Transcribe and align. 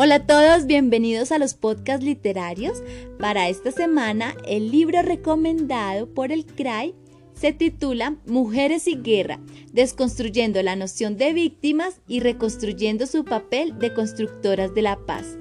Hola 0.00 0.14
a 0.14 0.26
todos, 0.28 0.66
bienvenidos 0.66 1.32
a 1.32 1.38
los 1.38 1.54
podcasts 1.54 2.04
literarios. 2.04 2.84
Para 3.18 3.48
esta 3.48 3.72
semana, 3.72 4.36
el 4.46 4.70
libro 4.70 5.02
recomendado 5.02 6.06
por 6.14 6.30
el 6.30 6.46
CRAI 6.46 6.94
se 7.34 7.52
titula 7.52 8.14
Mujeres 8.24 8.86
y 8.86 8.94
Guerra, 8.94 9.40
desconstruyendo 9.72 10.62
la 10.62 10.76
noción 10.76 11.16
de 11.16 11.32
víctimas 11.32 12.00
y 12.06 12.20
reconstruyendo 12.20 13.08
su 13.08 13.24
papel 13.24 13.76
de 13.80 13.92
constructoras 13.92 14.72
de 14.72 14.82
la 14.82 15.04
paz, 15.04 15.36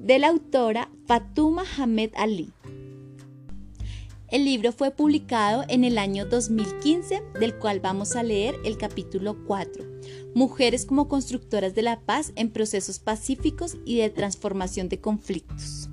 de 0.00 0.18
la 0.18 0.26
autora 0.26 0.90
Fatuma 1.06 1.62
Hamed 1.78 2.10
Ali. 2.16 2.52
El 4.30 4.44
libro 4.44 4.70
fue 4.70 4.92
publicado 4.92 5.64
en 5.66 5.82
el 5.82 5.98
año 5.98 6.24
2015, 6.24 7.20
del 7.40 7.56
cual 7.56 7.80
vamos 7.80 8.14
a 8.14 8.22
leer 8.22 8.54
el 8.64 8.76
capítulo 8.76 9.44
4, 9.44 9.84
Mujeres 10.34 10.86
como 10.86 11.08
constructoras 11.08 11.74
de 11.74 11.82
la 11.82 11.98
paz 11.98 12.32
en 12.36 12.50
procesos 12.50 13.00
pacíficos 13.00 13.76
y 13.84 13.96
de 13.96 14.08
transformación 14.08 14.88
de 14.88 15.00
conflictos. 15.00 15.88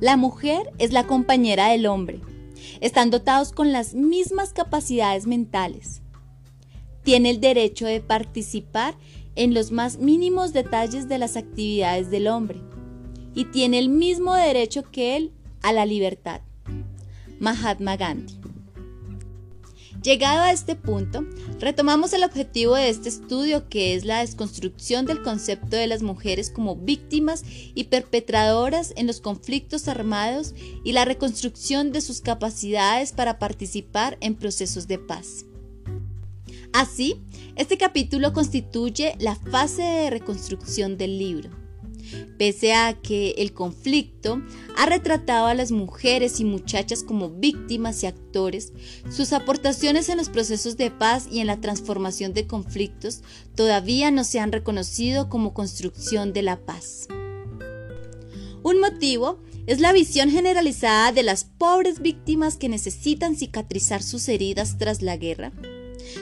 La 0.00 0.16
mujer 0.16 0.72
es 0.78 0.92
la 0.92 1.06
compañera 1.06 1.68
del 1.68 1.86
hombre. 1.86 2.20
Están 2.80 3.10
dotados 3.10 3.52
con 3.52 3.70
las 3.70 3.94
mismas 3.94 4.52
capacidades 4.52 5.28
mentales. 5.28 6.02
Tiene 7.04 7.30
el 7.30 7.40
derecho 7.40 7.86
de 7.86 8.00
participar 8.00 8.96
en 9.36 9.54
los 9.54 9.70
más 9.70 9.98
mínimos 9.98 10.52
detalles 10.52 11.08
de 11.08 11.18
las 11.18 11.36
actividades 11.36 12.10
del 12.10 12.26
hombre 12.26 12.60
y 13.34 13.44
tiene 13.44 13.78
el 13.78 13.88
mismo 13.88 14.34
derecho 14.34 14.82
que 14.90 15.16
él 15.16 15.32
a 15.62 15.72
la 15.72 15.86
libertad. 15.86 16.40
Mahatma 17.40 17.96
Gandhi. 17.96 18.34
Llegado 20.04 20.42
a 20.42 20.52
este 20.52 20.76
punto, 20.76 21.24
retomamos 21.60 22.12
el 22.12 22.24
objetivo 22.24 22.74
de 22.74 22.90
este 22.90 23.08
estudio 23.08 23.70
que 23.70 23.94
es 23.94 24.04
la 24.04 24.20
desconstrucción 24.20 25.06
del 25.06 25.22
concepto 25.22 25.76
de 25.76 25.86
las 25.86 26.02
mujeres 26.02 26.50
como 26.50 26.76
víctimas 26.76 27.42
y 27.74 27.84
perpetradoras 27.84 28.92
en 28.96 29.06
los 29.06 29.22
conflictos 29.22 29.88
armados 29.88 30.54
y 30.84 30.92
la 30.92 31.06
reconstrucción 31.06 31.90
de 31.90 32.02
sus 32.02 32.20
capacidades 32.20 33.12
para 33.12 33.38
participar 33.38 34.18
en 34.20 34.34
procesos 34.34 34.88
de 34.88 34.98
paz. 34.98 35.46
Así, 36.74 37.22
este 37.56 37.78
capítulo 37.78 38.34
constituye 38.34 39.14
la 39.20 39.36
fase 39.36 39.82
de 39.82 40.10
reconstrucción 40.10 40.98
del 40.98 41.18
libro 41.18 41.63
Pese 42.38 42.74
a 42.74 42.94
que 42.94 43.30
el 43.38 43.52
conflicto 43.52 44.42
ha 44.76 44.86
retratado 44.86 45.46
a 45.46 45.54
las 45.54 45.70
mujeres 45.70 46.40
y 46.40 46.44
muchachas 46.44 47.02
como 47.02 47.30
víctimas 47.30 48.02
y 48.02 48.06
actores, 48.06 48.72
sus 49.10 49.32
aportaciones 49.32 50.08
en 50.08 50.18
los 50.18 50.28
procesos 50.28 50.76
de 50.76 50.90
paz 50.90 51.28
y 51.30 51.40
en 51.40 51.46
la 51.46 51.60
transformación 51.60 52.34
de 52.34 52.46
conflictos 52.46 53.22
todavía 53.54 54.10
no 54.10 54.24
se 54.24 54.40
han 54.40 54.52
reconocido 54.52 55.28
como 55.28 55.54
construcción 55.54 56.32
de 56.32 56.42
la 56.42 56.64
paz. 56.64 57.08
Un 58.62 58.80
motivo 58.80 59.42
es 59.66 59.80
la 59.80 59.92
visión 59.92 60.30
generalizada 60.30 61.12
de 61.12 61.22
las 61.22 61.44
pobres 61.44 62.00
víctimas 62.00 62.56
que 62.56 62.68
necesitan 62.68 63.36
cicatrizar 63.36 64.02
sus 64.02 64.28
heridas 64.28 64.78
tras 64.78 65.02
la 65.02 65.16
guerra 65.16 65.52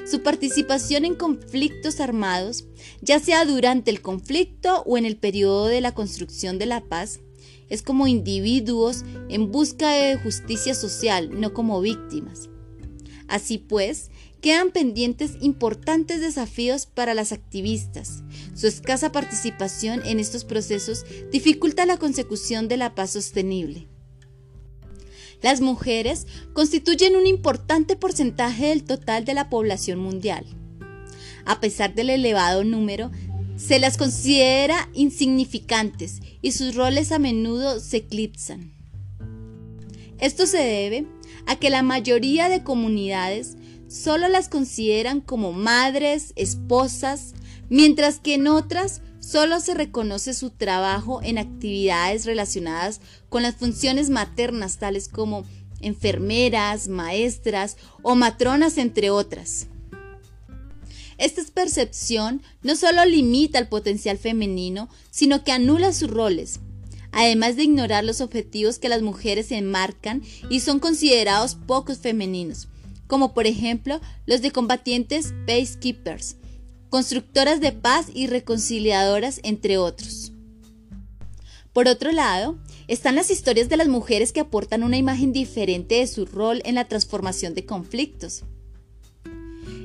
su 0.04 0.22
participación 0.22 1.04
en 1.04 1.14
conflictos 1.14 2.00
armados, 2.00 2.66
ya 3.00 3.18
sea 3.18 3.44
durante 3.44 3.90
el 3.90 4.02
conflicto 4.02 4.82
o 4.86 4.98
en 4.98 5.04
el 5.04 5.16
periodo 5.16 5.66
de 5.66 5.80
la 5.80 5.94
construcción 5.94 6.58
de 6.58 6.66
la 6.66 6.82
paz, 6.82 7.20
es 7.68 7.82
como 7.82 8.06
individuos 8.06 9.04
en 9.28 9.50
busca 9.50 9.92
de 9.92 10.16
justicia 10.16 10.74
social, 10.74 11.40
no 11.40 11.54
como 11.54 11.80
víctimas. 11.80 12.50
Así 13.28 13.56
pues, 13.56 14.10
quedan 14.42 14.72
pendientes 14.72 15.36
importantes 15.40 16.20
desafíos 16.20 16.84
para 16.84 17.14
las 17.14 17.32
activistas. 17.32 18.24
Su 18.54 18.66
escasa 18.66 19.12
participación 19.12 20.02
en 20.04 20.20
estos 20.20 20.44
procesos 20.44 21.06
dificulta 21.30 21.86
la 21.86 21.96
consecución 21.96 22.68
de 22.68 22.76
la 22.76 22.94
paz 22.94 23.12
sostenible. 23.12 23.88
Las 25.42 25.60
mujeres 25.60 26.26
constituyen 26.52 27.16
un 27.16 27.26
importante 27.26 27.96
porcentaje 27.96 28.68
del 28.68 28.84
total 28.84 29.24
de 29.24 29.34
la 29.34 29.50
población 29.50 29.98
mundial. 29.98 30.46
A 31.44 31.60
pesar 31.60 31.94
del 31.94 32.10
elevado 32.10 32.62
número, 32.62 33.10
se 33.56 33.78
las 33.78 33.96
considera 33.96 34.88
insignificantes 34.94 36.20
y 36.40 36.52
sus 36.52 36.74
roles 36.74 37.12
a 37.12 37.18
menudo 37.18 37.80
se 37.80 37.98
eclipsan. 37.98 38.72
Esto 40.18 40.46
se 40.46 40.58
debe 40.58 41.06
a 41.46 41.56
que 41.56 41.70
la 41.70 41.82
mayoría 41.82 42.48
de 42.48 42.62
comunidades 42.62 43.56
solo 43.88 44.28
las 44.28 44.48
consideran 44.48 45.20
como 45.20 45.52
madres, 45.52 46.32
esposas, 46.36 47.34
mientras 47.68 48.20
que 48.20 48.34
en 48.34 48.46
otras 48.46 49.02
Solo 49.22 49.60
se 49.60 49.74
reconoce 49.74 50.34
su 50.34 50.50
trabajo 50.50 51.20
en 51.22 51.38
actividades 51.38 52.26
relacionadas 52.26 53.00
con 53.28 53.42
las 53.42 53.54
funciones 53.54 54.10
maternas, 54.10 54.78
tales 54.78 55.08
como 55.08 55.44
enfermeras, 55.80 56.88
maestras 56.88 57.76
o 58.02 58.16
matronas, 58.16 58.78
entre 58.78 59.10
otras. 59.10 59.68
Esta 61.18 61.40
percepción 61.54 62.42
no 62.62 62.74
solo 62.74 63.04
limita 63.04 63.60
el 63.60 63.68
potencial 63.68 64.18
femenino, 64.18 64.88
sino 65.12 65.44
que 65.44 65.52
anula 65.52 65.92
sus 65.92 66.10
roles, 66.10 66.58
además 67.12 67.54
de 67.54 67.62
ignorar 67.62 68.02
los 68.02 68.20
objetivos 68.20 68.80
que 68.80 68.88
las 68.88 69.02
mujeres 69.02 69.52
enmarcan 69.52 70.22
y 70.50 70.60
son 70.60 70.80
considerados 70.80 71.54
pocos 71.54 71.98
femeninos, 71.98 72.66
como 73.06 73.34
por 73.34 73.46
ejemplo 73.46 74.00
los 74.26 74.42
de 74.42 74.50
combatientes 74.50 75.32
peacekeepers, 75.46 76.36
constructoras 76.92 77.62
de 77.62 77.72
paz 77.72 78.08
y 78.12 78.26
reconciliadoras, 78.26 79.40
entre 79.44 79.78
otros. 79.78 80.30
Por 81.72 81.88
otro 81.88 82.12
lado, 82.12 82.58
están 82.86 83.14
las 83.14 83.30
historias 83.30 83.70
de 83.70 83.78
las 83.78 83.88
mujeres 83.88 84.30
que 84.30 84.40
aportan 84.40 84.82
una 84.82 84.98
imagen 84.98 85.32
diferente 85.32 85.94
de 85.94 86.06
su 86.06 86.26
rol 86.26 86.60
en 86.66 86.74
la 86.74 86.88
transformación 86.88 87.54
de 87.54 87.64
conflictos. 87.64 88.44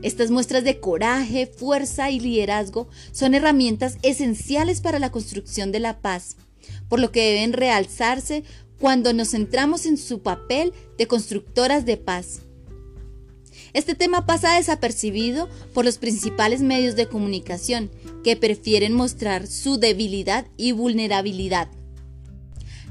Estas 0.01 0.31
muestras 0.31 0.65
de 0.65 0.81
coraje, 0.81 1.47
fuerza 1.47 2.11
y 2.11 2.19
liderazgo 2.19 2.89
son 3.13 3.35
herramientas 3.35 3.97
esenciales 4.01 4.81
para 4.81 4.99
la 4.99 5.09
construcción 5.09 5.71
de 5.71 5.79
la 5.79 6.01
paz, 6.01 6.35
por 6.89 6.99
lo 6.99 7.13
que 7.13 7.21
deben 7.21 7.53
realzarse 7.53 8.43
cuando 8.81 9.13
nos 9.13 9.31
centramos 9.31 9.85
en 9.85 9.95
su 9.95 10.19
papel 10.23 10.73
de 10.97 11.07
constructoras 11.07 11.85
de 11.85 11.95
paz. 11.95 12.41
Este 13.77 13.93
tema 13.93 14.25
pasa 14.25 14.55
desapercibido 14.55 15.47
por 15.71 15.85
los 15.85 15.99
principales 15.99 16.61
medios 16.61 16.95
de 16.95 17.05
comunicación, 17.05 17.91
que 18.23 18.35
prefieren 18.35 18.91
mostrar 18.91 19.45
su 19.45 19.77
debilidad 19.77 20.47
y 20.57 20.71
vulnerabilidad. 20.71 21.69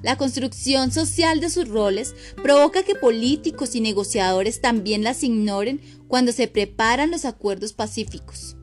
La 0.04 0.16
construcción 0.16 0.92
social 0.92 1.40
de 1.40 1.50
sus 1.50 1.66
roles 1.66 2.14
provoca 2.40 2.84
que 2.84 2.94
políticos 2.94 3.74
y 3.74 3.80
negociadores 3.80 4.60
también 4.60 5.02
las 5.02 5.24
ignoren 5.24 5.80
cuando 6.06 6.30
se 6.30 6.46
preparan 6.46 7.10
los 7.10 7.24
acuerdos 7.24 7.72
pacíficos. 7.72 8.56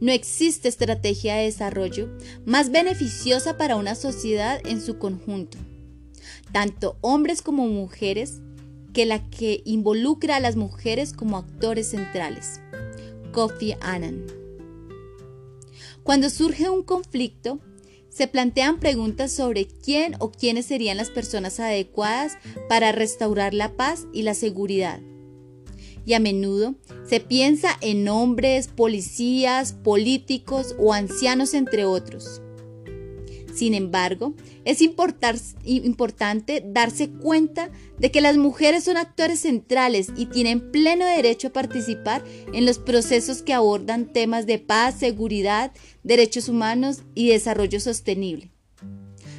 No 0.00 0.12
existe 0.12 0.68
estrategia 0.68 1.34
de 1.34 1.46
desarrollo 1.46 2.16
más 2.46 2.70
beneficiosa 2.70 3.58
para 3.58 3.74
una 3.74 3.96
sociedad 3.96 4.60
en 4.64 4.80
su 4.80 4.98
conjunto. 4.98 5.58
Tanto 6.52 6.96
hombres 7.00 7.42
como 7.42 7.66
mujeres 7.66 8.40
que 8.98 9.06
la 9.06 9.30
que 9.30 9.62
involucra 9.64 10.34
a 10.34 10.40
las 10.40 10.56
mujeres 10.56 11.12
como 11.12 11.36
actores 11.36 11.90
centrales. 11.90 12.60
Kofi 13.32 13.76
Annan. 13.80 14.26
Cuando 16.02 16.28
surge 16.30 16.68
un 16.68 16.82
conflicto, 16.82 17.60
se 18.08 18.26
plantean 18.26 18.80
preguntas 18.80 19.30
sobre 19.30 19.68
quién 19.68 20.16
o 20.18 20.32
quiénes 20.32 20.66
serían 20.66 20.96
las 20.96 21.10
personas 21.10 21.60
adecuadas 21.60 22.38
para 22.68 22.90
restaurar 22.90 23.54
la 23.54 23.76
paz 23.76 24.08
y 24.12 24.22
la 24.22 24.34
seguridad. 24.34 24.98
Y 26.04 26.14
a 26.14 26.18
menudo 26.18 26.74
se 27.06 27.20
piensa 27.20 27.78
en 27.80 28.08
hombres, 28.08 28.66
policías, 28.66 29.74
políticos 29.74 30.74
o 30.76 30.92
ancianos, 30.92 31.54
entre 31.54 31.84
otros. 31.84 32.42
Sin 33.58 33.74
embargo, 33.74 34.34
es 34.64 34.80
importante 34.82 36.62
darse 36.64 37.10
cuenta 37.10 37.72
de 37.98 38.12
que 38.12 38.20
las 38.20 38.36
mujeres 38.36 38.84
son 38.84 38.96
actores 38.96 39.40
centrales 39.40 40.12
y 40.16 40.26
tienen 40.26 40.70
pleno 40.70 41.04
derecho 41.04 41.48
a 41.48 41.52
participar 41.52 42.22
en 42.52 42.64
los 42.64 42.78
procesos 42.78 43.42
que 43.42 43.54
abordan 43.54 44.12
temas 44.12 44.46
de 44.46 44.60
paz, 44.60 44.94
seguridad, 45.00 45.72
derechos 46.04 46.48
humanos 46.48 47.02
y 47.16 47.30
desarrollo 47.30 47.80
sostenible. 47.80 48.52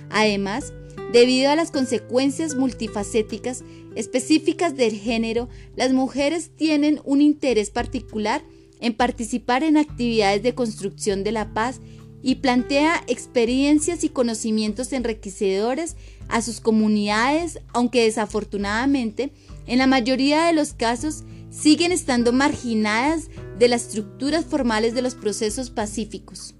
Además, 0.09 0.73
debido 1.13 1.49
a 1.49 1.55
las 1.55 1.71
consecuencias 1.71 2.55
multifacéticas 2.55 3.63
específicas 3.95 4.75
del 4.75 4.97
género, 4.97 5.47
las 5.77 5.93
mujeres 5.93 6.51
tienen 6.57 6.99
un 7.05 7.21
interés 7.21 7.69
particular 7.69 8.43
en 8.81 8.95
participar 8.95 9.63
en 9.63 9.77
actividades 9.77 10.43
de 10.43 10.55
construcción 10.55 11.23
de 11.23 11.31
la 11.31 11.53
paz 11.53 11.79
y 12.21 12.35
plantea 12.35 13.03
experiencias 13.07 14.03
y 14.03 14.09
conocimientos 14.09 14.93
enriquecedores 14.93 15.95
a 16.27 16.41
sus 16.41 16.59
comunidades, 16.59 17.59
aunque 17.73 18.03
desafortunadamente 18.03 19.31
en 19.67 19.77
la 19.77 19.87
mayoría 19.87 20.45
de 20.45 20.53
los 20.53 20.73
casos 20.73 21.23
siguen 21.49 21.91
estando 21.91 22.31
marginadas 22.31 23.29
de 23.57 23.67
las 23.67 23.87
estructuras 23.87 24.45
formales 24.45 24.93
de 24.93 25.01
los 25.01 25.15
procesos 25.15 25.69
pacíficos. 25.69 26.55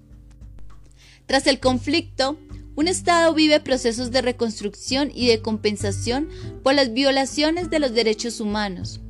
Tras 1.26 1.46
el 1.46 1.60
conflicto, 1.60 2.38
un 2.74 2.88
Estado 2.88 3.34
vive 3.34 3.60
procesos 3.60 4.10
de 4.10 4.22
reconstrucción 4.22 5.10
y 5.14 5.28
de 5.28 5.42
compensación 5.42 6.28
por 6.62 6.74
las 6.74 6.92
violaciones 6.92 7.70
de 7.70 7.78
los 7.78 7.92
derechos 7.92 8.40
humanos. 8.40 9.00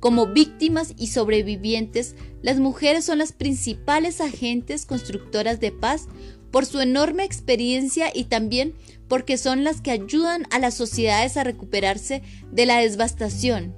Como 0.00 0.26
víctimas 0.26 0.94
y 0.96 1.08
sobrevivientes, 1.08 2.16
las 2.42 2.58
mujeres 2.58 3.04
son 3.04 3.18
las 3.18 3.32
principales 3.32 4.22
agentes 4.22 4.86
constructoras 4.86 5.60
de 5.60 5.72
paz 5.72 6.08
por 6.50 6.64
su 6.64 6.80
enorme 6.80 7.24
experiencia 7.24 8.10
y 8.12 8.24
también 8.24 8.74
porque 9.08 9.36
son 9.36 9.62
las 9.62 9.82
que 9.82 9.90
ayudan 9.90 10.46
a 10.50 10.58
las 10.58 10.74
sociedades 10.74 11.36
a 11.36 11.44
recuperarse 11.44 12.22
de 12.50 12.66
la 12.66 12.78
devastación, 12.78 13.74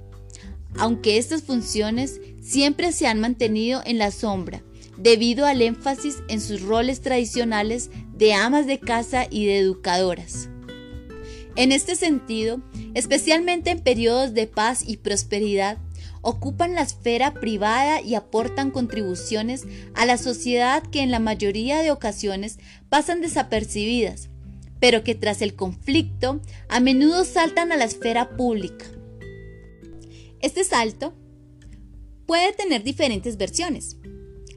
aunque 0.77 1.17
estas 1.17 1.43
funciones 1.43 2.21
siempre 2.41 2.93
se 2.93 3.05
han 3.07 3.19
mantenido 3.19 3.81
en 3.85 3.97
la 3.97 4.11
sombra, 4.11 4.63
debido 4.97 5.45
al 5.45 5.61
énfasis 5.61 6.23
en 6.29 6.39
sus 6.39 6.61
roles 6.61 7.01
tradicionales 7.01 7.89
de 8.15 8.33
amas 8.33 8.65
de 8.65 8.79
casa 8.79 9.27
y 9.29 9.45
de 9.45 9.59
educadoras. 9.59 10.49
En 11.55 11.71
este 11.71 11.95
sentido, 11.95 12.61
especialmente 12.93 13.69
en 13.69 13.79
periodos 13.79 14.33
de 14.33 14.47
paz 14.47 14.83
y 14.87 14.97
prosperidad, 14.97 15.77
ocupan 16.23 16.73
la 16.73 16.81
esfera 16.81 17.33
privada 17.33 18.01
y 18.01 18.15
aportan 18.15 18.71
contribuciones 18.71 19.65
a 19.93 20.05
la 20.07 20.17
sociedad 20.17 20.81
que 20.81 21.01
en 21.01 21.11
la 21.11 21.19
mayoría 21.19 21.81
de 21.81 21.91
ocasiones 21.91 22.57
pasan 22.89 23.21
desapercibidas, 23.21 24.29
pero 24.79 25.03
que 25.03 25.15
tras 25.15 25.41
el 25.41 25.53
conflicto 25.53 26.41
a 26.69 26.79
menudo 26.79 27.25
saltan 27.25 27.71
a 27.71 27.77
la 27.77 27.83
esfera 27.83 28.35
pública. 28.35 28.85
Este 30.39 30.63
salto 30.63 31.13
puede 32.25 32.53
tener 32.53 32.83
diferentes 32.83 33.37
versiones. 33.37 33.97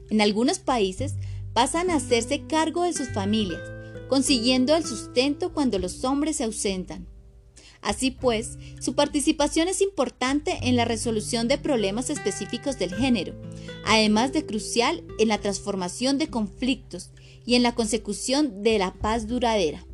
En 0.09 0.21
algunos 0.21 0.59
países 0.59 1.15
pasan 1.53 1.89
a 1.89 1.95
hacerse 1.95 2.47
cargo 2.47 2.83
de 2.83 2.93
sus 2.93 3.09
familias, 3.09 3.61
consiguiendo 4.07 4.73
el 4.75 4.85
sustento 4.85 5.53
cuando 5.53 5.79
los 5.79 6.05
hombres 6.05 6.37
se 6.37 6.45
ausentan. 6.45 7.07
Así 7.81 8.11
pues, 8.11 8.57
su 8.79 8.95
participación 8.95 9.67
es 9.67 9.81
importante 9.81 10.57
en 10.63 10.75
la 10.75 10.85
resolución 10.85 11.47
de 11.47 11.57
problemas 11.57 12.09
específicos 12.09 12.79
del 12.79 12.93
género, 12.93 13.33
además 13.85 14.33
de 14.33 14.45
crucial 14.45 15.03
en 15.19 15.27
la 15.27 15.37
transformación 15.39 16.17
de 16.17 16.27
conflictos 16.27 17.11
y 17.45 17.55
en 17.55 17.63
la 17.63 17.75
consecución 17.75 18.63
de 18.63 18.79
la 18.79 18.93
paz 18.93 19.27
duradera. 19.27 19.85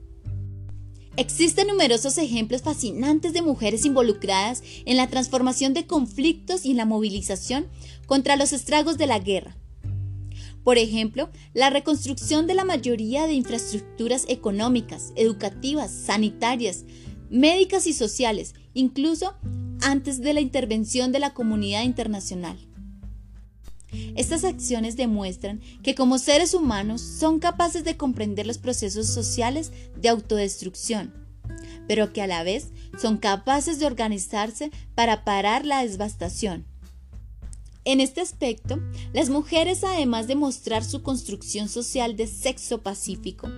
Existen 1.15 1.67
numerosos 1.67 2.17
ejemplos 2.17 2.63
fascinantes 2.63 3.33
de 3.33 3.43
mujeres 3.43 3.85
involucradas 3.85 4.63
en 4.85 4.97
la 4.97 5.07
transformación 5.07 5.75
de 5.75 5.85
conflictos 5.85 6.65
y 6.65 6.71
en 6.71 6.77
la 6.77 6.85
movilización 6.85 7.67
contra 8.07 8.35
los 8.35 8.51
estragos 8.51 8.97
de 8.97 9.05
la 9.05 9.19
guerra. 9.19 9.55
Por 10.63 10.79
ejemplo, 10.79 11.29
la 11.53 11.69
reconstrucción 11.69 12.47
de 12.47 12.55
la 12.55 12.65
mayoría 12.65 13.27
de 13.27 13.33
infraestructuras 13.33 14.25
económicas, 14.27 15.13
educativas, 15.15 15.91
sanitarias, 15.91 16.85
médicas 17.33 17.87
y 17.87 17.93
sociales, 17.93 18.53
incluso 18.75 19.33
antes 19.81 20.21
de 20.21 20.33
la 20.33 20.39
intervención 20.39 21.11
de 21.11 21.19
la 21.19 21.33
comunidad 21.33 21.83
internacional. 21.83 22.57
Estas 24.15 24.43
acciones 24.43 24.97
demuestran 24.97 25.59
que 25.81 25.95
como 25.95 26.19
seres 26.19 26.53
humanos 26.53 27.01
son 27.01 27.39
capaces 27.39 27.83
de 27.83 27.97
comprender 27.97 28.45
los 28.45 28.59
procesos 28.59 29.07
sociales 29.07 29.71
de 29.99 30.09
autodestrucción, 30.09 31.11
pero 31.87 32.13
que 32.13 32.21
a 32.21 32.27
la 32.27 32.43
vez 32.43 32.69
son 33.01 33.17
capaces 33.17 33.79
de 33.79 33.87
organizarse 33.87 34.71
para 34.93 35.25
parar 35.25 35.65
la 35.65 35.83
devastación. 35.83 36.65
En 37.83 37.99
este 37.99 38.21
aspecto, 38.21 38.79
las 39.11 39.29
mujeres, 39.29 39.83
además 39.83 40.27
de 40.27 40.35
mostrar 40.35 40.85
su 40.85 41.01
construcción 41.01 41.67
social 41.67 42.15
de 42.15 42.27
sexo 42.27 42.81
pacífico, 42.81 43.49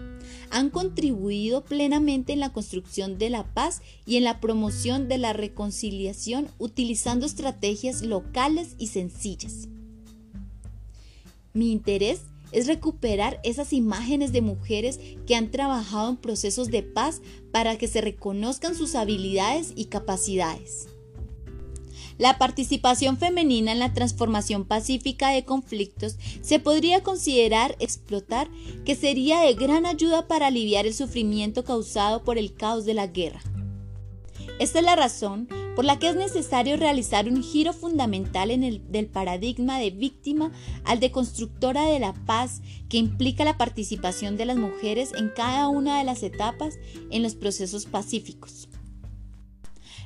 han 0.50 0.70
contribuido 0.70 1.64
plenamente 1.64 2.34
en 2.34 2.40
la 2.40 2.54
construcción 2.54 3.18
de 3.18 3.30
la 3.30 3.44
paz 3.54 3.82
y 4.06 4.18
en 4.18 4.24
la 4.24 4.40
promoción 4.40 5.08
de 5.08 5.18
la 5.18 5.34
reconciliación 5.34 6.48
utilizando 6.58 7.26
estrategias 7.26 8.02
locales 8.02 8.76
y 8.78 8.88
sencillas. 8.88 9.68
Mi 11.54 11.72
interés 11.72 12.22
es 12.52 12.68
recuperar 12.68 13.40
esas 13.44 13.74
imágenes 13.74 14.32
de 14.32 14.42
mujeres 14.42 15.00
que 15.28 15.36
han 15.36 15.52
trabajado 15.52 16.10
en 16.10 16.18
procesos 16.18 16.70
de 16.70 16.84
paz 16.84 17.22
para 17.52 17.78
que 17.78 17.88
se 17.88 18.02
reconozcan 18.02 18.76
sus 18.76 18.96
habilidades 18.96 19.74
y 19.76 19.86
capacidades. 19.86 20.88
La 22.18 22.38
participación 22.38 23.18
femenina 23.18 23.74
en 23.74 23.80
la 23.80 23.94
transformación 23.94 24.64
pacífica 24.66 25.32
de 25.32 25.44
conflictos 25.44 26.18
se 26.42 26.60
podría 26.60 27.04
considerar 27.04 27.76
explotar 27.80 28.50
que 28.86 28.96
sería 28.96 29.42
de 29.42 29.54
gran 29.54 29.86
ayuda 29.86 30.28
para 30.28 30.48
aliviar 30.48 30.86
el 30.86 30.94
sufrimiento 30.94 31.66
causado 31.66 32.24
por 32.24 32.38
el 32.38 32.54
caos 32.54 32.86
de 32.86 32.94
la 32.94 33.08
guerra. 33.08 33.42
Esta 34.60 34.80
es 34.80 34.86
la 34.86 34.96
razón 34.96 35.50
por 35.76 35.84
la 35.84 36.00
que 36.00 36.08
es 36.08 36.16
necesario 36.16 36.78
realizar 36.78 37.28
un 37.28 37.44
giro 37.44 37.74
fundamental 37.74 38.50
en 38.50 38.64
el 38.64 38.90
del 38.90 39.08
paradigma 39.08 39.78
de 39.78 39.92
víctima 39.92 40.54
al 40.86 41.02
de 41.02 41.12
constructora 41.12 41.86
de 41.88 42.00
la 42.00 42.14
paz 42.14 42.62
que 42.88 42.96
implica 42.96 43.44
la 43.44 43.58
participación 43.58 44.38
de 44.38 44.46
las 44.46 44.56
mujeres 44.56 45.12
en 45.14 45.30
cada 45.36 45.68
una 45.68 45.98
de 45.98 46.06
las 46.06 46.24
etapas 46.24 46.76
en 47.12 47.24
los 47.24 47.36
procesos 47.36 47.86
pacíficos. 47.86 48.70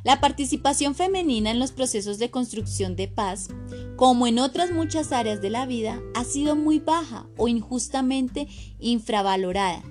La 0.04 0.22
participación 0.22 0.96
femenina 0.96 1.52
en 1.52 1.60
los 1.60 1.72
procesos 1.72 2.20
de 2.20 2.32
construcción 2.32 2.96
de 2.96 3.08
paz, 3.08 3.50
como 3.96 4.28
en 4.28 4.40
otras 4.40 4.72
muchas 4.72 5.12
áreas 5.12 5.42
de 5.42 5.50
la 5.50 5.66
vida, 5.66 6.02
ha 6.16 6.24
sido 6.24 6.56
muy 6.56 6.80
baja 6.80 7.28
o 7.38 7.48
injustamente 7.48 8.48
infravalorada. 8.80 9.84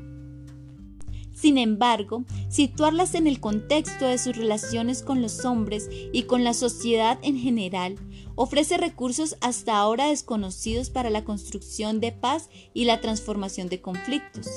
Sin 1.35 1.57
embargo, 1.57 2.25
situarlas 2.49 3.15
en 3.15 3.29
el 3.29 3.39
contexto 3.39 4.07
de 4.07 4.19
sus 4.19 4.37
relaciones 4.37 5.03
con 5.03 5.23
los 5.23 5.45
hombres 5.45 5.89
y 6.13 6.25
con 6.25 6.43
la 6.43 6.53
sociedad 6.53 7.19
en 7.23 7.39
general 7.39 7.97
ofrece 8.35 8.77
recursos 8.77 9.37
hasta 9.41 9.77
ahora 9.77 10.09
desconocidos 10.09 10.91
para 10.91 11.11
la 11.11 11.25
construcción 11.25 12.01
de 12.01 12.11
paz 12.11 12.51
y 12.75 12.87
la 12.87 13.01
transformación 13.01 13.69
de 13.69 13.81
conflictos. 13.81 14.49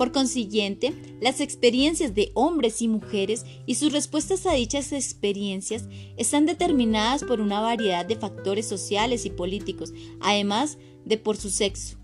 Por 0.00 0.12
consiguiente, 0.12 0.94
las 1.20 1.42
experiencias 1.42 2.14
de 2.14 2.30
hombres 2.32 2.80
y 2.80 2.88
mujeres 2.88 3.44
y 3.66 3.74
sus 3.74 3.92
respuestas 3.92 4.46
a 4.46 4.54
dichas 4.54 4.92
experiencias 4.92 5.90
están 6.16 6.46
determinadas 6.46 7.22
por 7.22 7.42
una 7.42 7.60
variedad 7.60 8.06
de 8.06 8.16
factores 8.16 8.66
sociales 8.66 9.26
y 9.26 9.30
políticos, 9.30 9.92
además 10.22 10.78
de 11.04 11.18
por 11.18 11.36
su 11.36 11.50
sexo. 11.50 11.98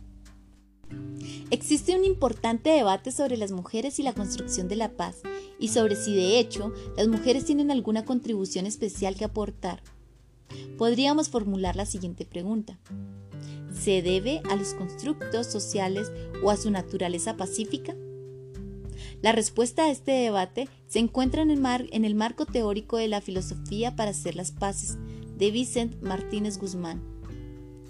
Existe 1.49 1.97
un 1.97 2.05
importante 2.05 2.69
debate 2.69 3.13
sobre 3.13 3.39
las 3.39 3.51
mujeres 3.51 3.99
y 3.99 4.03
la 4.03 4.13
construcción 4.13 4.69
de 4.69 4.77
la 4.77 4.91
paz 4.91 5.23
y 5.59 5.69
sobre 5.69 5.97
si 5.97 6.15
de 6.15 6.39
hecho 6.39 6.75
las 6.99 7.09
mujeres 7.09 7.47
tienen 7.47 7.71
alguna 7.71 8.05
contribución 8.05 8.67
especial 8.67 9.17
que 9.17 9.25
aportar. 9.25 9.83
Podríamos 10.77 11.31
formular 11.31 11.77
la 11.77 11.87
siguiente 11.87 12.27
pregunta. 12.27 12.79
¿Se 13.79 14.03
debe 14.03 14.43
a 14.51 14.57
los 14.57 14.75
constructos 14.75 15.47
sociales 15.47 16.11
o 16.43 16.51
a 16.51 16.57
su 16.57 16.71
naturaleza 16.71 17.37
pacífica? 17.37 17.95
La 19.23 19.33
respuesta 19.33 19.85
a 19.85 19.91
este 19.91 20.13
debate 20.13 20.69
se 20.89 20.99
encuentra 20.99 21.43
en 21.43 21.51
el, 21.51 21.89
en 21.93 22.05
el 22.05 22.15
marco 22.15 22.47
teórico 22.47 22.97
de 22.97 23.09
la 23.09 23.21
filosofía 23.21 23.97
para 23.97 24.11
hacer 24.11 24.37
las 24.37 24.53
paces 24.53 24.97
de 25.37 25.51
Vicent 25.51 26.01
Martínez 26.03 26.59
Guzmán 26.59 27.17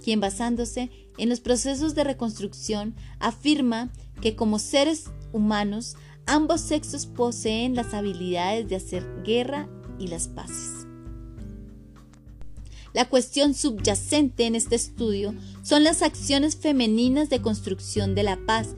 quien 0.07 0.21
basándose 0.21 0.89
en 1.19 1.29
los 1.29 1.41
procesos 1.41 1.97
de 1.97 2.05
reconstrucción 2.05 2.95
afirma 3.19 3.91
que 4.21 4.37
como 4.37 4.61
seres 4.61 5.11
humanos 5.33 5.97
ambos 6.27 6.61
sexos 6.61 7.07
poseen 7.07 7.75
las 7.75 7.93
habilidades 7.93 8.69
de 8.69 8.77
hacer 8.77 9.05
guerra 9.25 9.69
y 9.99 10.07
las 10.07 10.29
paces. 10.29 10.86
La 12.97 13.05
cuestión 13.05 13.53
subyacente 13.53 14.47
en 14.47 14.55
este 14.55 14.75
estudio 14.75 15.35
son 15.63 15.85
las 15.85 16.01
acciones 16.01 16.57
femeninas 16.57 17.29
de 17.29 17.43
construcción 17.43 18.15
de 18.15 18.23
la 18.23 18.39
paz 18.47 18.69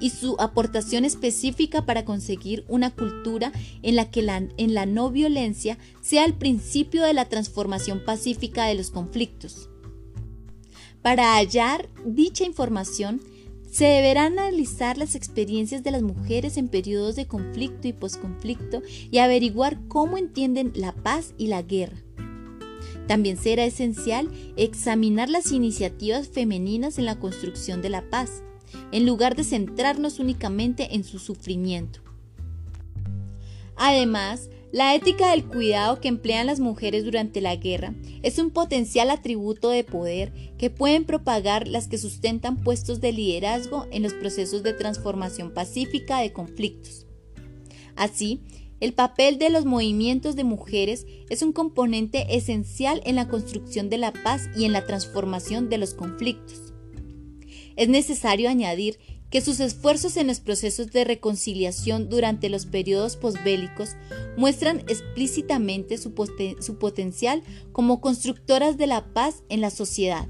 y 0.00 0.08
su 0.08 0.34
aportación 0.38 1.04
específica 1.04 1.84
para 1.84 2.06
conseguir 2.06 2.64
una 2.68 2.90
cultura 2.94 3.52
en 3.82 3.94
la 3.94 4.10
que 4.10 4.22
la, 4.22 4.40
no 4.86 5.10
violencia 5.10 5.76
sea 6.00 6.24
el 6.24 6.32
principio 6.32 7.02
de 7.02 7.12
la 7.12 7.28
transformación 7.28 8.02
pacífica 8.02 8.64
de 8.64 8.76
los 8.76 8.88
conflictos. 8.90 9.68
Para 11.02 11.34
hallar 11.34 11.90
dicha 12.06 12.44
información, 12.44 13.20
se 13.70 13.84
deberán 13.84 14.38
analizar 14.38 14.96
las 14.96 15.14
experiencias 15.14 15.84
de 15.84 15.90
las 15.90 16.00
mujeres 16.00 16.56
en 16.56 16.68
periodos 16.68 17.14
de 17.14 17.26
conflicto 17.26 17.88
y 17.88 17.92
posconflicto 17.92 18.80
y 19.10 19.18
averiguar 19.18 19.86
cómo 19.86 20.16
entienden 20.16 20.72
la 20.74 20.92
paz 20.92 21.34
y 21.36 21.48
la 21.48 21.60
guerra. 21.60 22.05
También 23.06 23.36
será 23.36 23.64
esencial 23.64 24.30
examinar 24.56 25.28
las 25.28 25.52
iniciativas 25.52 26.28
femeninas 26.28 26.98
en 26.98 27.04
la 27.04 27.18
construcción 27.18 27.82
de 27.82 27.90
la 27.90 28.08
paz, 28.10 28.42
en 28.92 29.06
lugar 29.06 29.36
de 29.36 29.44
centrarnos 29.44 30.18
únicamente 30.18 30.94
en 30.94 31.04
su 31.04 31.18
sufrimiento. 31.18 32.00
Además, 33.76 34.48
La 34.72 34.94
ética 34.94 35.30
del 35.30 35.46
cuidado 35.46 36.00
que 36.00 36.08
emplean 36.08 36.46
las 36.46 36.60
mujeres 36.60 37.04
durante 37.04 37.40
la 37.40 37.56
guerra 37.56 37.94
es 38.22 38.38
un 38.38 38.50
potencial 38.50 39.10
atributo 39.10 39.70
de 39.70 39.84
poder 39.84 40.32
que 40.58 40.70
pueden 40.70 41.04
propagar 41.04 41.68
las 41.68 41.88
que 41.88 41.98
sustentan 41.98 42.56
puestos 42.56 43.00
de 43.00 43.12
liderazgo 43.12 43.86
en 43.90 44.02
los 44.02 44.12
procesos 44.12 44.62
de 44.62 44.72
transformación 44.72 45.54
pacífica 45.54 46.20
de 46.20 46.32
conflictos. 46.32 47.06
Así, 47.94 48.42
el 48.78 48.92
papel 48.92 49.38
de 49.38 49.48
los 49.48 49.64
movimientos 49.64 50.36
de 50.36 50.44
mujeres 50.44 51.06
es 51.30 51.42
un 51.42 51.52
componente 51.52 52.36
esencial 52.36 53.00
en 53.04 53.16
la 53.16 53.26
construcción 53.26 53.88
de 53.88 53.98
la 53.98 54.12
paz 54.12 54.50
y 54.54 54.66
en 54.66 54.72
la 54.72 54.84
transformación 54.84 55.70
de 55.70 55.78
los 55.78 55.94
conflictos. 55.94 56.74
Es 57.76 57.88
necesario 57.88 58.50
añadir 58.50 58.98
que 59.30 59.40
sus 59.40 59.60
esfuerzos 59.60 60.16
en 60.16 60.26
los 60.26 60.40
procesos 60.40 60.92
de 60.92 61.04
reconciliación 61.04 62.08
durante 62.08 62.48
los 62.48 62.66
periodos 62.66 63.16
posbélicos 63.16 63.96
muestran 64.36 64.80
explícitamente 64.80 65.98
su, 65.98 66.12
su, 66.60 66.78
potencial 66.78 67.42
como 67.72 68.00
constructoras 68.00 68.76
de 68.76 68.86
la 68.86 69.12
paz 69.12 69.42
en 69.48 69.60
la 69.60 69.70
sociedad. 69.70 70.28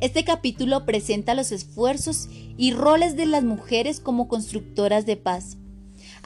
Este 0.00 0.24
capítulo 0.24 0.84
presenta 0.84 1.34
los 1.34 1.52
esfuerzos 1.52 2.28
y 2.58 2.72
roles 2.72 3.16
de 3.16 3.26
las 3.26 3.44
mujeres 3.44 4.00
como 4.00 4.28
constructoras 4.28 5.06
de 5.06 5.16
paz, 5.16 5.56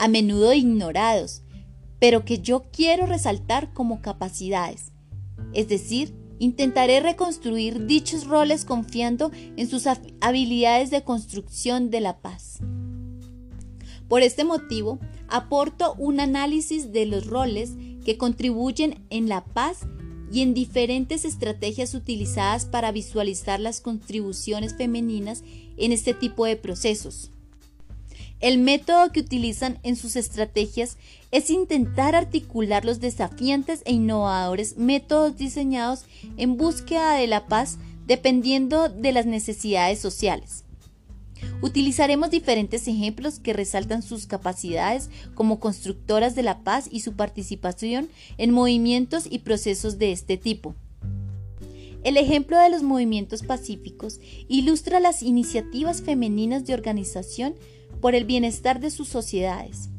a 0.00 0.08
menudo 0.08 0.52
ignorados, 0.52 1.42
pero 1.98 2.24
que 2.24 2.40
yo 2.40 2.64
quiero 2.72 3.06
resaltar 3.06 3.72
como 3.72 4.02
capacidades, 4.02 4.92
es 5.52 5.68
decir, 5.68 6.14
Intentaré 6.40 7.00
reconstruir 7.00 7.84
dichos 7.84 8.26
roles 8.26 8.64
confiando 8.64 9.30
en 9.58 9.68
sus 9.68 9.86
habilidades 10.22 10.90
de 10.90 11.04
construcción 11.04 11.90
de 11.90 12.00
la 12.00 12.22
paz. 12.22 12.60
Por 14.08 14.22
este 14.22 14.44
motivo, 14.44 14.98
aporto 15.28 15.94
un 15.98 16.18
análisis 16.18 16.92
de 16.92 17.04
los 17.04 17.26
roles 17.26 17.74
que 18.06 18.16
contribuyen 18.16 19.04
en 19.10 19.28
la 19.28 19.44
paz 19.44 19.80
y 20.32 20.40
en 20.40 20.54
diferentes 20.54 21.26
estrategias 21.26 21.92
utilizadas 21.92 22.64
para 22.64 22.90
visualizar 22.90 23.60
las 23.60 23.82
contribuciones 23.82 24.74
femeninas 24.74 25.44
en 25.76 25.92
este 25.92 26.14
tipo 26.14 26.46
de 26.46 26.56
procesos. 26.56 27.32
El 28.40 28.56
método 28.56 29.12
que 29.12 29.20
utilizan 29.20 29.78
en 29.82 29.96
sus 29.96 30.16
estrategias 30.16 30.96
es 31.30 31.50
intentar 31.50 32.14
articular 32.14 32.86
los 32.86 32.98
desafiantes 32.98 33.82
e 33.84 33.92
innovadores 33.92 34.78
métodos 34.78 35.36
diseñados 35.36 36.04
en 36.38 36.56
búsqueda 36.56 37.14
de 37.14 37.26
la 37.26 37.46
paz 37.46 37.78
dependiendo 38.06 38.88
de 38.88 39.12
las 39.12 39.26
necesidades 39.26 39.98
sociales. 39.98 40.64
Utilizaremos 41.60 42.30
diferentes 42.30 42.88
ejemplos 42.88 43.38
que 43.38 43.52
resaltan 43.52 44.02
sus 44.02 44.26
capacidades 44.26 45.10
como 45.34 45.60
constructoras 45.60 46.34
de 46.34 46.42
la 46.42 46.62
paz 46.64 46.88
y 46.90 47.00
su 47.00 47.12
participación 47.12 48.08
en 48.38 48.52
movimientos 48.52 49.26
y 49.30 49.40
procesos 49.40 49.98
de 49.98 50.12
este 50.12 50.38
tipo. 50.38 50.74
El 52.02 52.16
ejemplo 52.16 52.58
de 52.58 52.70
los 52.70 52.82
movimientos 52.82 53.42
pacíficos 53.42 54.20
ilustra 54.48 55.00
las 55.00 55.22
iniciativas 55.22 56.00
femeninas 56.00 56.64
de 56.64 56.72
organización 56.72 57.54
por 58.00 58.14
el 58.14 58.24
bienestar 58.24 58.80
de 58.80 58.90
sus 58.90 59.08
sociedades. 59.08 59.90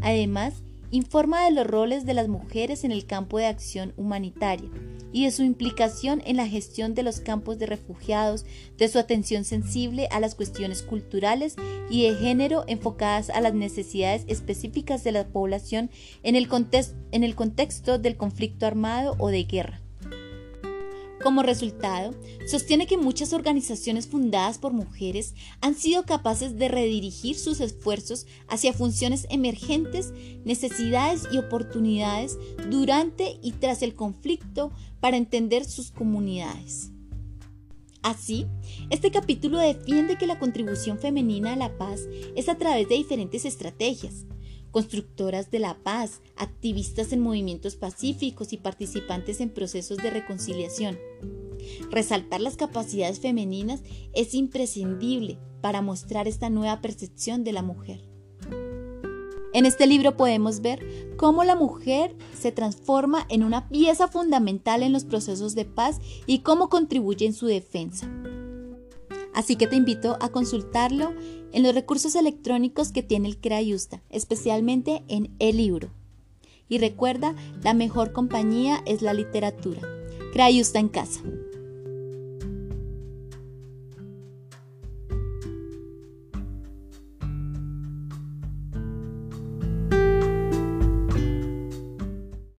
Además, 0.00 0.62
informa 0.90 1.44
de 1.44 1.52
los 1.52 1.66
roles 1.66 2.04
de 2.04 2.14
las 2.14 2.28
mujeres 2.28 2.84
en 2.84 2.92
el 2.92 3.06
campo 3.06 3.38
de 3.38 3.46
acción 3.46 3.94
humanitaria 3.96 4.68
y 5.12 5.24
de 5.24 5.30
su 5.30 5.42
implicación 5.42 6.22
en 6.24 6.36
la 6.36 6.46
gestión 6.46 6.94
de 6.94 7.02
los 7.02 7.20
campos 7.20 7.58
de 7.58 7.66
refugiados, 7.66 8.44
de 8.76 8.88
su 8.88 8.98
atención 8.98 9.44
sensible 9.44 10.08
a 10.10 10.20
las 10.20 10.34
cuestiones 10.34 10.82
culturales 10.82 11.56
y 11.90 12.08
de 12.08 12.16
género 12.16 12.64
enfocadas 12.66 13.30
a 13.30 13.40
las 13.40 13.54
necesidades 13.54 14.24
específicas 14.26 15.04
de 15.04 15.12
la 15.12 15.28
población 15.28 15.90
en 16.22 16.36
el, 16.36 16.48
el 17.12 17.34
contexto 17.34 17.98
del 17.98 18.16
conflicto 18.16 18.66
armado 18.66 19.16
o 19.18 19.28
de 19.28 19.44
guerra. 19.44 19.80
Como 21.22 21.44
resultado, 21.44 22.14
sostiene 22.46 22.88
que 22.88 22.96
muchas 22.96 23.32
organizaciones 23.32 24.08
fundadas 24.08 24.58
por 24.58 24.72
mujeres 24.72 25.34
han 25.60 25.76
sido 25.76 26.02
capaces 26.04 26.58
de 26.58 26.66
redirigir 26.66 27.38
sus 27.38 27.60
esfuerzos 27.60 28.26
hacia 28.48 28.72
funciones 28.72 29.28
emergentes, 29.30 30.12
necesidades 30.44 31.28
y 31.30 31.38
oportunidades 31.38 32.38
durante 32.68 33.38
y 33.40 33.52
tras 33.52 33.82
el 33.82 33.94
conflicto 33.94 34.72
para 34.98 35.16
entender 35.16 35.64
sus 35.64 35.92
comunidades. 35.92 36.90
Así, 38.02 38.46
este 38.90 39.12
capítulo 39.12 39.58
defiende 39.58 40.18
que 40.18 40.26
la 40.26 40.40
contribución 40.40 40.98
femenina 40.98 41.52
a 41.52 41.56
la 41.56 41.78
paz 41.78 42.00
es 42.34 42.48
a 42.48 42.58
través 42.58 42.88
de 42.88 42.96
diferentes 42.96 43.44
estrategias, 43.44 44.26
constructoras 44.72 45.52
de 45.52 45.60
la 45.60 45.74
paz, 45.74 46.20
activistas 46.36 47.12
en 47.12 47.20
movimientos 47.20 47.76
pacíficos 47.76 48.52
y 48.52 48.56
participantes 48.56 49.40
en 49.40 49.50
procesos 49.50 49.98
de 49.98 50.10
reconciliación. 50.10 50.98
Resaltar 51.90 52.40
las 52.40 52.56
capacidades 52.56 53.20
femeninas 53.20 53.82
es 54.14 54.34
imprescindible 54.34 55.38
para 55.60 55.82
mostrar 55.82 56.26
esta 56.26 56.50
nueva 56.50 56.80
percepción 56.80 57.44
de 57.44 57.52
la 57.52 57.62
mujer. 57.62 58.00
En 59.54 59.66
este 59.66 59.86
libro 59.86 60.16
podemos 60.16 60.62
ver 60.62 61.14
cómo 61.18 61.44
la 61.44 61.54
mujer 61.54 62.16
se 62.36 62.52
transforma 62.52 63.26
en 63.28 63.42
una 63.44 63.68
pieza 63.68 64.08
fundamental 64.08 64.82
en 64.82 64.92
los 64.92 65.04
procesos 65.04 65.54
de 65.54 65.66
paz 65.66 66.00
y 66.26 66.38
cómo 66.38 66.70
contribuye 66.70 67.26
en 67.26 67.34
su 67.34 67.46
defensa. 67.46 68.10
Así 69.34 69.56
que 69.56 69.66
te 69.66 69.76
invito 69.76 70.16
a 70.20 70.28
consultarlo 70.30 71.14
en 71.52 71.62
los 71.62 71.74
recursos 71.74 72.14
electrónicos 72.14 72.92
que 72.92 73.02
tiene 73.02 73.28
el 73.28 73.38
CREAYUSTA, 73.38 74.02
especialmente 74.10 75.04
en 75.08 75.34
el 75.38 75.56
libro. 75.56 75.90
Y 76.68 76.78
recuerda, 76.78 77.34
la 77.62 77.74
mejor 77.74 78.12
compañía 78.12 78.82
es 78.86 79.02
la 79.02 79.14
literatura. 79.14 79.80
CREAYUSTA 80.32 80.78
en 80.78 80.88
casa. 80.88 81.20